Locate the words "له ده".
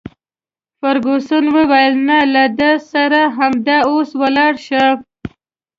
2.33-2.71